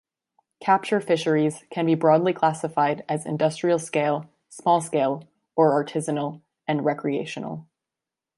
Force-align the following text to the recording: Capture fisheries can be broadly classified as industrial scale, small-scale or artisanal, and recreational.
Capture 0.59 0.99
fisheries 0.99 1.63
can 1.69 1.85
be 1.85 1.93
broadly 1.93 2.33
classified 2.33 3.03
as 3.07 3.23
industrial 3.23 3.77
scale, 3.77 4.25
small-scale 4.49 5.27
or 5.55 5.71
artisanal, 5.85 6.41
and 6.67 6.83
recreational. 6.83 7.67